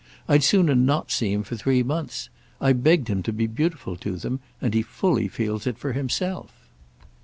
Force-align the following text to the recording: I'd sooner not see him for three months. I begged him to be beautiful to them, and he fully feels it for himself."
I'd 0.27 0.43
sooner 0.43 0.73
not 0.73 1.11
see 1.11 1.31
him 1.31 1.43
for 1.43 1.55
three 1.55 1.83
months. 1.83 2.29
I 2.59 2.73
begged 2.73 3.07
him 3.07 3.21
to 3.21 3.31
be 3.31 3.45
beautiful 3.45 3.95
to 3.97 4.15
them, 4.15 4.39
and 4.59 4.73
he 4.73 4.81
fully 4.81 5.27
feels 5.27 5.67
it 5.67 5.77
for 5.77 5.93
himself." 5.93 6.51